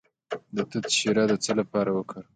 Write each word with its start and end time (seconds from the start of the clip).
د 0.55 0.57
توت 0.69 0.85
شیره 0.97 1.23
د 1.27 1.33
څه 1.43 1.51
لپاره 1.59 1.89
وکاروم؟ 1.93 2.27